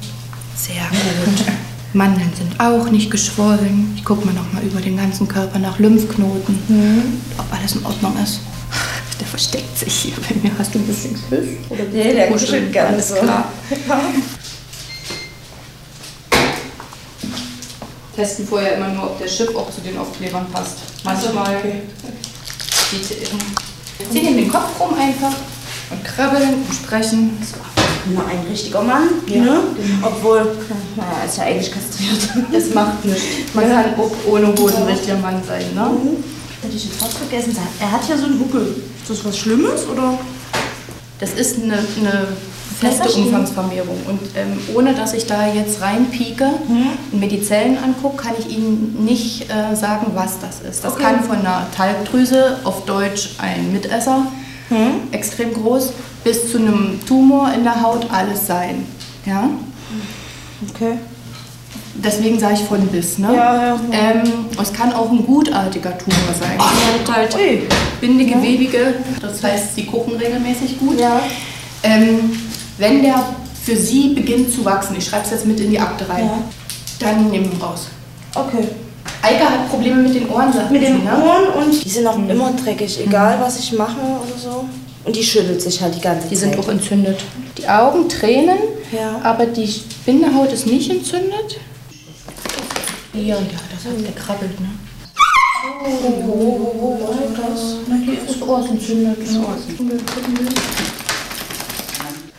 Sehr 0.57 0.83
gut. 0.91 1.45
Mandeln 1.93 2.31
sind 2.37 2.59
auch 2.59 2.89
nicht 2.89 3.09
geschwollen. 3.09 3.93
Ich 3.95 4.05
gucke 4.05 4.25
mal 4.25 4.33
noch 4.33 4.53
mal 4.53 4.61
über 4.63 4.79
den 4.79 4.97
ganzen 4.97 5.27
Körper 5.27 5.57
nach 5.57 5.79
Lymphknoten, 5.79 6.59
mhm. 6.67 7.21
ob 7.37 7.45
alles 7.51 7.75
in 7.75 7.85
Ordnung 7.85 8.15
ist. 8.23 8.41
Der 9.19 9.27
versteckt 9.27 9.77
sich 9.77 9.93
hier 9.93 10.13
bei 10.15 10.35
mir. 10.41 10.51
Hast 10.57 10.73
du 10.75 10.79
ein 10.79 10.85
bisschen 10.85 11.15
Schiss? 11.15 11.49
Oder 11.69 11.83
nee, 11.91 12.13
der 12.13 12.27
kuschelt 12.27 12.71
ganz 12.71 13.09
so. 13.09 13.15
klar. 13.15 13.51
Testen 18.15 18.47
vorher 18.47 18.75
immer 18.75 18.87
nur, 18.89 19.03
ob 19.03 19.19
der 19.19 19.27
Chip 19.27 19.53
auch 19.55 19.69
zu 19.71 19.81
den 19.81 19.97
Aufklebern 19.97 20.45
passt. 20.51 20.77
Manchmal 21.03 21.57
okay. 21.57 21.81
Sie 24.11 24.21
nehmen 24.21 24.37
den 24.37 24.49
Kopf 24.49 24.79
rum 24.79 24.93
einfach 24.97 25.35
und 25.89 26.03
krabbeln 26.03 26.53
und 26.53 26.73
sprechen. 26.73 27.37
So 27.41 27.78
nur 28.07 28.25
ein 28.25 28.45
richtiger 28.49 28.81
Mann, 28.81 29.09
ja, 29.27 29.37
ne? 29.37 29.45
Genau. 29.75 30.07
obwohl, 30.07 30.55
naja, 30.95 31.09
er 31.21 31.27
ist 31.27 31.37
ja 31.37 31.43
eigentlich 31.43 31.71
kastriert. 31.71 32.29
Das 32.51 32.73
macht 32.73 33.05
nichts. 33.05 33.23
Man 33.53 33.69
kann 33.69 33.85
auch 33.97 34.11
ohne 34.31 34.47
Hosen 34.55 34.83
richtiger 34.83 35.17
Mann 35.17 35.41
sein. 35.45 35.65
Ne? 35.73 35.81
Mhm. 35.81 36.23
Hätte 36.61 36.75
ich 36.75 36.85
jetzt 36.85 36.99
fast 36.99 37.17
vergessen. 37.17 37.55
Er 37.79 37.91
hat 37.91 38.07
ja 38.07 38.17
so 38.17 38.25
einen 38.25 38.39
Huckel. 38.39 38.75
Ist 39.01 39.09
das 39.09 39.25
was 39.25 39.37
Schlimmes 39.37 39.87
oder? 39.87 40.17
Das 41.19 41.33
ist 41.33 41.61
eine, 41.61 41.73
eine 41.73 42.27
feste 42.79 43.09
Umfangsvermehrung. 43.11 43.97
Und 44.07 44.21
ähm, 44.35 44.57
ohne 44.73 44.93
dass 44.93 45.13
ich 45.13 45.25
da 45.25 45.51
jetzt 45.53 45.81
reinpieke 45.81 46.45
mhm. 46.67 46.89
und 47.11 47.19
mir 47.19 47.27
die 47.27 47.43
Zellen 47.43 47.77
angucke, 47.77 48.23
kann 48.23 48.33
ich 48.39 48.49
Ihnen 48.49 49.03
nicht 49.05 49.49
äh, 49.49 49.75
sagen, 49.75 50.07
was 50.15 50.39
das 50.39 50.61
ist. 50.61 50.83
Das 50.83 50.93
okay. 50.93 51.03
kann 51.03 51.23
von 51.23 51.37
einer 51.37 51.67
Talgdrüse, 51.75 52.59
auf 52.63 52.85
Deutsch 52.85 53.31
ein 53.37 53.71
Mitesser, 53.71 54.27
mhm. 54.69 55.11
extrem 55.11 55.53
groß, 55.53 55.93
bis 56.23 56.51
zu 56.51 56.57
einem 56.57 56.99
Tumor 57.07 57.51
in 57.53 57.63
der 57.63 57.81
Haut 57.81 58.05
alles 58.11 58.45
sein. 58.47 58.85
Ja? 59.25 59.49
Okay. 60.73 60.93
Deswegen 61.95 62.39
sage 62.39 62.53
ich 62.55 62.61
von 62.61 62.85
bis, 62.87 63.17
ne? 63.17 63.33
Ja, 63.35 63.55
ja. 63.67 63.79
Ähm, 63.91 64.21
es 64.61 64.71
kann 64.71 64.93
auch 64.93 65.09
ein 65.11 65.25
gutartiger 65.25 65.97
Tumor 65.97 66.33
sein. 66.39 66.57
Die 66.57 67.09
hat 67.09 67.17
halt 67.17 67.35
Ui. 67.35 67.63
bindegewebige, 67.99 68.95
das 69.21 69.43
heißt, 69.43 69.75
sie 69.75 69.85
gucken 69.85 70.15
regelmäßig 70.15 70.79
gut. 70.79 70.99
Ja. 70.99 71.19
Ähm, 71.83 72.31
wenn 72.77 73.01
der 73.03 73.21
für 73.63 73.75
sie 73.75 74.09
beginnt 74.13 74.51
zu 74.53 74.63
wachsen, 74.63 74.95
ich 74.97 75.05
schreibe 75.05 75.25
es 75.25 75.31
jetzt 75.31 75.45
mit 75.45 75.59
in 75.59 75.71
die 75.71 75.79
Akte 75.79 76.07
rein, 76.07 76.25
Ja. 76.25 76.37
dann 76.99 77.29
nehmen 77.29 77.51
wir 77.51 77.65
raus. 77.65 77.87
Okay. 78.35 78.67
Eike 79.21 79.43
hat 79.43 79.69
Probleme 79.69 80.01
mit 80.01 80.15
den 80.15 80.29
Ohren, 80.29 80.53
sagt 80.53 80.71
Mit 80.71 80.81
sie, 80.81 80.87
den 80.93 81.03
ne? 81.03 81.11
Ohren 81.11 81.63
und 81.65 81.83
die 81.83 81.89
sind 81.89 82.07
auch 82.07 82.15
immer 82.17 82.51
dreckig, 82.53 83.01
egal 83.05 83.37
was 83.41 83.59
ich 83.59 83.73
mache 83.73 83.97
oder 83.99 84.37
so. 84.41 84.65
Und 85.05 85.15
die 85.15 85.23
schüttelt 85.23 85.61
sich 85.61 85.81
halt 85.81 85.95
die 85.95 86.01
ganze 86.01 86.27
Die 86.27 86.35
Zeit. 86.35 86.51
sind 86.51 86.59
auch 86.59 86.67
entzündet. 86.67 87.19
Die 87.57 87.67
Augen 87.67 88.07
tränen, 88.09 88.57
Ja. 88.91 89.19
aber 89.23 89.45
die 89.45 89.69
Bindehaut 90.05 90.51
ist 90.51 90.67
nicht 90.67 90.89
entzündet. 90.91 91.57
Ja, 93.13 93.21
ja, 93.21 93.37
das 93.73 93.85
hat 93.91 94.05
gekrabbelt, 94.05 94.59
ne? 94.59 94.67
Oh, 96.27 96.97
das, 97.35 97.75
na, 97.87 97.95
hier 98.03 98.13
ist 98.13 98.29
das 98.41 98.47
Ohr 98.47 98.59
ist 98.63 98.69
entzündet. 98.71 99.17
Ne? 99.19 100.49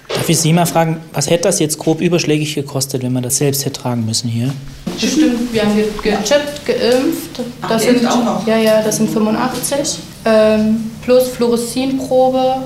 Darf 0.08 0.28
ich 0.28 0.38
Sie 0.38 0.52
mal 0.52 0.66
fragen, 0.66 0.98
was 1.12 1.28
hätte 1.30 1.44
das 1.44 1.58
jetzt 1.58 1.78
grob 1.78 2.00
überschlägig 2.00 2.54
gekostet, 2.54 3.02
wenn 3.02 3.12
man 3.12 3.22
das 3.22 3.36
selbst 3.38 3.64
hätte 3.64 3.80
tragen 3.80 4.04
müssen 4.04 4.28
hier? 4.28 4.52
Bestimmt, 5.00 5.52
wir 5.52 5.62
haben 5.64 5.74
ge 5.74 5.86
gechippt, 6.02 6.66
geimpft. 6.66 7.40
Das 7.62 7.82
geimpft 7.82 8.00
sind, 8.00 8.06
auch 8.06 8.24
noch? 8.24 8.46
Ja, 8.46 8.58
ja, 8.58 8.82
das 8.82 8.96
sind 8.96 9.10
85. 9.10 9.98
Ähm, 10.24 10.90
plus 11.02 11.28
Fluoreszinprobe, 11.28 12.56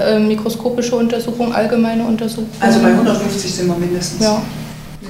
ähm, 0.00 0.28
mikroskopische 0.28 0.96
Untersuchung, 0.96 1.52
allgemeine 1.52 2.04
Untersuchung. 2.04 2.48
Also 2.60 2.80
bei 2.80 2.88
150 2.88 3.54
sind 3.54 3.66
wir 3.68 3.76
mindestens. 3.76 4.22
Ja. 4.22 4.42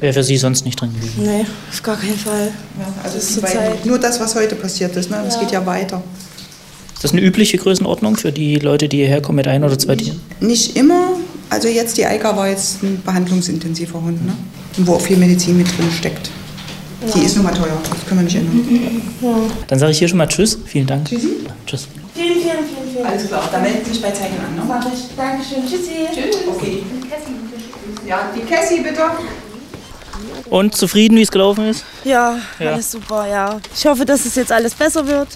Wäre 0.00 0.12
für 0.12 0.22
Sie 0.22 0.36
sonst 0.36 0.64
nicht 0.64 0.80
drin 0.80 0.92
gewesen. 0.94 1.22
Nee, 1.24 1.46
auf 1.70 1.82
gar 1.82 1.96
keinen 1.96 2.16
Fall. 2.18 2.52
Ja, 2.78 2.86
also 3.02 3.16
Das 3.16 3.30
ist 3.30 3.40
Zeit. 3.40 3.84
nur 3.86 3.98
das, 3.98 4.20
was 4.20 4.34
heute 4.34 4.54
passiert 4.54 4.94
ist, 4.96 5.10
ne? 5.10 5.20
das 5.24 5.40
geht 5.40 5.50
ja 5.50 5.64
weiter. 5.64 6.02
Ist 6.94 7.04
das 7.04 7.12
eine 7.12 7.20
übliche 7.20 7.58
Größenordnung 7.58 8.16
für 8.16 8.32
die 8.32 8.56
Leute, 8.56 8.88
die 8.88 8.98
hierher 8.98 9.22
kommen 9.22 9.36
mit 9.36 9.48
ein 9.48 9.64
oder 9.64 9.78
zwei 9.78 9.96
Tieren? 9.96 10.20
Nicht 10.40 10.76
immer, 10.76 11.10
also 11.48 11.68
jetzt 11.68 11.96
die 11.96 12.04
Eika 12.04 12.36
war 12.36 12.48
jetzt 12.48 12.82
ein 12.82 13.00
behandlungsintensiver 13.04 14.00
Hund, 14.00 14.24
ne? 14.26 14.32
wo 14.78 14.94
auch 14.94 15.00
viel 15.00 15.16
Medizin 15.16 15.56
mit 15.56 15.66
drin 15.68 15.90
steckt. 15.96 16.30
Die 17.14 17.24
ist 17.24 17.36
nun 17.36 17.44
mal 17.44 17.54
teuer, 17.54 17.78
das 17.88 18.06
können 18.06 18.20
wir 18.20 18.24
nicht 18.24 18.36
ändern. 18.36 19.02
Dann 19.68 19.78
sage 19.78 19.92
ich 19.92 19.98
hier 19.98 20.08
schon 20.08 20.18
mal 20.18 20.26
Tschüss. 20.26 20.58
Vielen 20.66 20.86
Dank. 20.86 21.06
Tschüssi. 21.08 21.46
Tschüss. 21.66 21.88
Vielen, 22.14 22.34
vielen, 22.34 22.42
vielen, 22.42 22.92
vielen 22.92 23.06
Alles 23.06 23.28
klar, 23.28 23.48
dann 23.52 23.62
meldet 23.62 23.86
sich 23.86 24.02
bei 24.02 24.10
Zeichen 24.10 24.36
an. 24.44 24.56
Ne? 24.56 24.62
Mach 24.66 24.84
ich. 24.92 25.14
Dankeschön. 25.16 25.64
Tschüssi. 25.64 26.08
Okay. 26.48 26.82
Ja, 28.06 28.30
die 28.34 28.40
Cassie 28.40 28.80
bitte. 28.80 29.02
Und 30.50 30.74
zufrieden, 30.74 31.16
wie 31.16 31.22
es 31.22 31.30
gelaufen 31.30 31.68
ist? 31.68 31.84
Ja, 32.04 32.38
Ja. 32.58 32.72
alles 32.72 32.90
super, 32.90 33.28
ja. 33.28 33.60
Ich 33.76 33.86
hoffe, 33.86 34.04
dass 34.04 34.24
es 34.24 34.34
jetzt 34.34 34.50
alles 34.50 34.74
besser 34.74 35.06
wird 35.06 35.28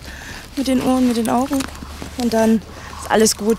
mit 0.57 0.67
den 0.67 0.83
Ohren, 0.83 1.07
mit 1.07 1.17
den 1.17 1.29
Augen. 1.29 1.59
Und 2.19 2.33
dann 2.33 2.57
ist 2.57 3.11
alles 3.11 3.37
gut. 3.37 3.59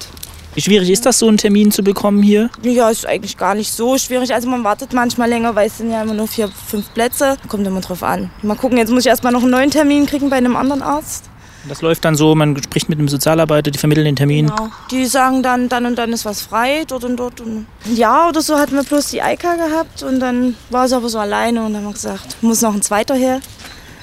Wie 0.56 0.62
schwierig 0.62 0.90
ist 0.92 1.06
das, 1.06 1.18
so 1.18 1.28
einen 1.28 1.38
Termin 1.38 1.72
zu 1.72 1.84
bekommen 1.84 2.22
hier? 2.22 2.50
Ja, 2.62 2.90
ist 2.90 3.08
eigentlich 3.08 3.38
gar 3.38 3.56
nicht 3.56 3.72
so 3.72 3.98
schwierig. 3.98 4.34
Also 4.34 4.48
man 4.48 4.64
wartet 4.64 4.94
manchmal 4.94 5.30
länger, 5.30 5.56
weil 5.56 5.68
es 5.68 5.80
sind 5.80 5.92
ja 5.92 6.04
immer 6.04 6.14
nur 6.14 6.28
vier, 6.28 6.48
fünf 6.48 6.94
Plätze. 6.94 7.38
Kommt 7.48 7.66
immer 7.66 7.82
drauf 7.82 8.04
an. 8.04 8.30
Mal 8.44 8.56
gucken, 8.56 8.78
jetzt 8.78 8.92
muss 8.92 9.04
ich 9.04 9.10
erstmal 9.10 9.34
noch 9.34 9.42
einen 9.42 9.52
neuen 9.52 9.72
Termin 9.72 10.06
kriegen 10.06 10.30
bei 10.30 10.36
einem 10.36 10.56
anderen 10.56 10.84
Arzt. 10.84 11.26
Das 11.68 11.82
läuft 11.82 12.04
dann 12.04 12.16
so, 12.16 12.36
man 12.36 12.62
spricht 12.62 12.90
mit 12.90 13.00
einem 13.00 13.08
Sozialarbeiter, 13.08 13.72
die 13.72 13.80
vermitteln 13.80 14.06
den 14.06 14.16
Termin. 14.16 14.48
Genau. 14.48 14.68
Die 14.92 15.06
sagen 15.06 15.42
dann, 15.42 15.70
dann 15.70 15.86
und 15.86 15.98
dann 15.98 16.12
ist 16.12 16.26
was 16.26 16.42
frei, 16.42 16.84
dort 16.88 17.06
und 17.06 17.18
dort. 17.18 17.40
Und 17.40 17.66
ja, 17.94 18.28
oder 18.28 18.42
so 18.42 18.58
hatten 18.58 18.76
wir 18.76 18.84
bloß 18.84 19.08
die 19.08 19.22
Eika 19.22 19.56
gehabt 19.56 20.04
und 20.04 20.20
dann 20.20 20.56
war 20.70 20.88
sie 20.88 20.96
aber 20.96 21.08
so 21.08 21.20
alleine 21.20 21.64
und 21.64 21.74
dann 21.74 21.84
haben 21.84 21.90
wir 21.90 21.94
gesagt, 21.94 22.38
muss 22.42 22.62
noch 22.62 22.74
ein 22.74 22.82
zweiter 22.82 23.16
her. 23.16 23.40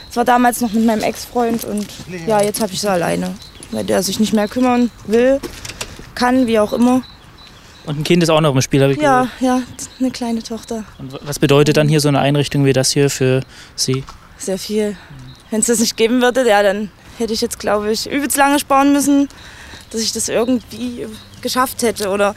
Das 0.08 0.16
war 0.16 0.24
damals 0.24 0.60
noch 0.62 0.72
mit 0.72 0.84
meinem 0.84 1.02
Ex-Freund 1.02 1.64
und 1.64 1.86
ja, 2.26 2.42
jetzt 2.42 2.60
habe 2.60 2.72
ich 2.72 2.80
sie 2.80 2.90
alleine, 2.90 3.34
weil 3.70 3.84
der 3.84 4.02
sich 4.02 4.18
nicht 4.18 4.32
mehr 4.32 4.48
kümmern 4.48 4.90
will, 5.06 5.38
kann, 6.14 6.46
wie 6.46 6.58
auch 6.58 6.72
immer. 6.72 7.02
Und 7.86 7.98
ein 8.00 8.04
Kind 8.04 8.22
ist 8.22 8.28
auch 8.28 8.40
noch 8.40 8.54
im 8.54 8.60
Spiel, 8.60 8.82
habe 8.82 8.92
ich 8.92 8.98
Ja, 9.00 9.22
gehört. 9.38 9.40
ja, 9.40 9.62
eine 9.98 10.10
kleine 10.10 10.42
Tochter. 10.42 10.84
Und 10.98 11.18
was 11.22 11.38
bedeutet 11.38 11.76
dann 11.76 11.88
hier 11.88 12.00
so 12.00 12.08
eine 12.08 12.20
Einrichtung 12.20 12.64
wie 12.64 12.72
das 12.72 12.90
hier 12.92 13.08
für 13.10 13.40
Sie? 13.74 14.04
Sehr 14.38 14.58
viel. 14.58 14.96
Wenn 15.50 15.60
es 15.60 15.66
das 15.66 15.80
nicht 15.80 15.96
geben 15.96 16.20
würde, 16.22 16.46
ja, 16.48 16.62
dann 16.62 16.90
hätte 17.18 17.32
ich 17.32 17.40
jetzt, 17.40 17.58
glaube 17.58 17.90
ich, 17.90 18.08
übelst 18.10 18.36
lange 18.36 18.58
sparen 18.58 18.92
müssen, 18.92 19.28
dass 19.90 20.00
ich 20.02 20.12
das 20.12 20.28
irgendwie 20.28 21.06
geschafft 21.40 21.82
hätte. 21.82 22.10
Oder 22.10 22.34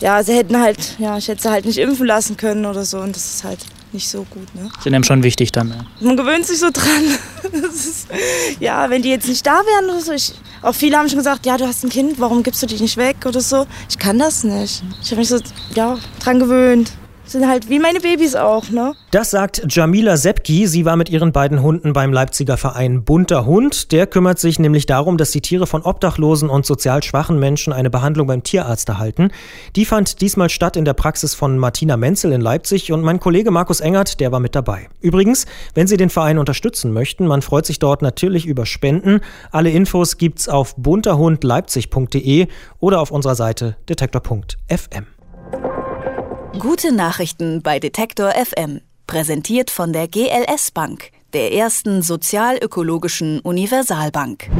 ja, 0.00 0.22
sie 0.22 0.34
hätten 0.34 0.58
halt, 0.60 0.78
ja, 0.98 1.16
ich 1.18 1.28
hätte 1.28 1.42
sie 1.42 1.50
halt 1.50 1.64
nicht 1.66 1.78
impfen 1.78 2.06
lassen 2.06 2.36
können 2.36 2.66
oder 2.66 2.84
so. 2.84 2.98
Und 2.98 3.14
das 3.14 3.26
ist 3.34 3.44
halt 3.44 3.60
nicht 3.92 4.08
so 4.08 4.24
gut. 4.24 4.54
Ne? 4.54 4.70
Sind 4.82 4.94
einem 4.94 5.04
schon 5.04 5.22
wichtig 5.22 5.52
dann. 5.52 5.68
Ja. 5.70 5.84
Man 6.00 6.16
gewöhnt 6.16 6.46
sich 6.46 6.58
so 6.58 6.70
dran. 6.72 7.18
Ist, 7.52 8.08
ja, 8.60 8.90
wenn 8.90 9.02
die 9.02 9.10
jetzt 9.10 9.28
nicht 9.28 9.46
da 9.46 9.60
wären 9.60 9.90
oder 9.90 10.00
so. 10.00 10.12
Ich, 10.12 10.34
auch 10.62 10.74
viele 10.74 10.96
haben 10.96 11.08
schon 11.08 11.18
gesagt, 11.18 11.46
ja, 11.46 11.56
du 11.56 11.66
hast 11.66 11.84
ein 11.84 11.90
Kind, 11.90 12.18
warum 12.20 12.42
gibst 12.42 12.62
du 12.62 12.66
dich 12.66 12.80
nicht 12.80 12.96
weg 12.96 13.16
oder 13.26 13.40
so. 13.40 13.66
Ich 13.88 13.98
kann 13.98 14.18
das 14.18 14.44
nicht. 14.44 14.82
Ich 15.02 15.10
habe 15.10 15.20
mich 15.20 15.28
so, 15.28 15.38
ja, 15.74 15.96
dran 16.20 16.40
gewöhnt. 16.40 16.92
Sind 17.28 17.46
halt 17.46 17.68
wie 17.68 17.78
meine 17.78 18.00
Babys 18.00 18.34
auch, 18.34 18.70
ne? 18.70 18.94
Das 19.10 19.30
sagt 19.30 19.62
Jamila 19.68 20.16
Sepki. 20.16 20.66
Sie 20.66 20.86
war 20.86 20.96
mit 20.96 21.10
ihren 21.10 21.30
beiden 21.30 21.60
Hunden 21.60 21.92
beim 21.92 22.10
Leipziger 22.10 22.56
Verein 22.56 23.04
Bunter 23.04 23.44
Hund. 23.44 23.92
Der 23.92 24.06
kümmert 24.06 24.38
sich 24.38 24.58
nämlich 24.58 24.86
darum, 24.86 25.18
dass 25.18 25.30
die 25.32 25.42
Tiere 25.42 25.66
von 25.66 25.82
obdachlosen 25.82 26.48
und 26.48 26.64
sozial 26.64 27.02
schwachen 27.02 27.38
Menschen 27.38 27.74
eine 27.74 27.90
Behandlung 27.90 28.28
beim 28.28 28.42
Tierarzt 28.44 28.88
erhalten. 28.88 29.30
Die 29.76 29.84
fand 29.84 30.22
diesmal 30.22 30.48
statt 30.48 30.78
in 30.78 30.86
der 30.86 30.94
Praxis 30.94 31.34
von 31.34 31.58
Martina 31.58 31.98
Menzel 31.98 32.32
in 32.32 32.40
Leipzig 32.40 32.92
und 32.92 33.02
mein 33.02 33.20
Kollege 33.20 33.50
Markus 33.50 33.80
Engert, 33.80 34.20
der 34.20 34.32
war 34.32 34.40
mit 34.40 34.54
dabei. 34.54 34.88
Übrigens, 35.02 35.44
wenn 35.74 35.86
Sie 35.86 35.98
den 35.98 36.08
Verein 36.08 36.38
unterstützen 36.38 36.94
möchten, 36.94 37.26
man 37.26 37.42
freut 37.42 37.66
sich 37.66 37.78
dort 37.78 38.00
natürlich 38.00 38.46
über 38.46 38.64
Spenden. 38.64 39.20
Alle 39.50 39.68
Infos 39.68 40.16
gibt's 40.16 40.48
auf 40.48 40.74
bunterhundleipzig.de 40.76 42.46
oder 42.80 43.00
auf 43.02 43.10
unserer 43.10 43.34
Seite 43.34 43.76
detektor.fm. 43.86 45.17
Gute 46.56 46.92
Nachrichten 46.92 47.62
bei 47.62 47.78
Detektor 47.78 48.30
FM. 48.32 48.80
Präsentiert 49.06 49.70
von 49.70 49.92
der 49.92 50.08
GLS 50.08 50.72
Bank, 50.72 51.10
der 51.32 51.52
ersten 51.52 52.02
sozial-ökologischen 52.02 53.38
Universalbank. 53.40 54.50